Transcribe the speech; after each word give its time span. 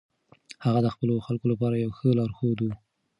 هغه 0.65 0.79
د 0.83 0.87
خپلو 0.95 1.15
خلکو 1.27 1.45
لپاره 1.51 1.75
یو 1.83 1.91
ښه 1.97 2.09
لارښود 2.17 2.59
و. 2.61 2.67